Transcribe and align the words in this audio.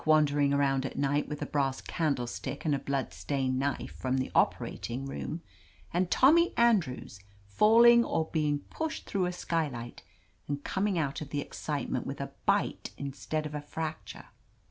wan; 0.03 0.25
dering 0.25 0.51
around 0.51 0.83
at 0.83 0.97
night 0.97 1.29
with 1.29 1.43
a 1.43 1.45
brass 1.45 1.79
candlestick 1.79 2.65
and 2.65 2.73
a 2.73 2.79
blood 2.79 3.13
stained 3.13 3.59
knife 3.59 3.91
from 3.93 4.17
the 4.17 4.31
operating 4.33 5.05
room, 5.05 5.43
and 5.93 6.09
Tommy 6.09 6.55
Andrews 6.57 7.19
falling 7.45 8.03
or 8.03 8.25
being 8.31 8.57
pushed 8.71 9.05
through 9.05 9.27
a 9.27 9.31
skylight 9.31 10.01
and 10.47 10.63
coming 10.63 10.97
out 10.97 11.21
of 11.21 11.29
the 11.29 11.39
excitement 11.39 12.07
with 12.07 12.19
a 12.19 12.31
bite 12.47 12.89
instead 12.97 13.45
of 13.45 13.53
a 13.53 13.61
fracture 13.61 14.29